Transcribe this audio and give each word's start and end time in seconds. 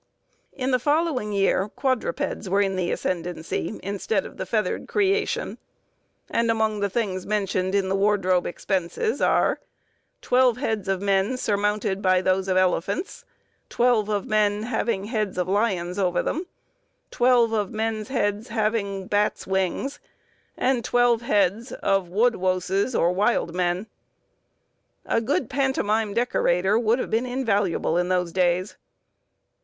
In 0.53 0.71
the 0.71 0.79
following 0.79 1.31
year, 1.31 1.69
quadrupeds 1.69 2.49
were 2.49 2.59
in 2.59 2.75
the 2.75 2.89
ascendancy, 2.91 3.79
instead 3.83 4.25
of 4.25 4.37
the 4.37 4.47
feathered 4.47 4.87
creation, 4.87 5.59
and 6.31 6.49
amongst 6.49 6.81
the 6.81 6.89
things 6.89 7.27
mentioned 7.27 7.75
in 7.75 7.87
the 7.87 7.95
wardrobe 7.95 8.47
expenses 8.47 9.21
are, 9.21 9.59
twelve 10.19 10.57
heads 10.57 10.87
of 10.87 11.03
men, 11.03 11.37
surmounted 11.37 12.01
by 12.01 12.19
those 12.19 12.47
of 12.47 12.57
elephants; 12.57 13.25
twelve 13.69 14.09
of 14.09 14.25
men, 14.25 14.63
having 14.63 15.03
heads 15.03 15.37
of 15.37 15.47
lions 15.47 15.99
over 15.99 16.23
them; 16.23 16.47
twelve 17.11 17.51
of 17.51 17.69
men's 17.69 18.07
heads, 18.07 18.47
having 18.47 19.05
bats' 19.05 19.45
wings; 19.45 19.99
and, 20.57 20.83
twelve 20.83 21.21
heads 21.21 21.73
of 21.73 22.09
wodewoses, 22.09 22.95
or 22.99 23.11
wildmen. 23.13 23.85
A 25.05 25.21
good 25.21 25.47
pantomime 25.47 26.15
decorator 26.15 26.79
would 26.79 26.97
have 26.97 27.11
been 27.11 27.27
invaluable 27.27 27.97
in 27.99 28.09
those 28.09 28.31
days. 28.31 28.77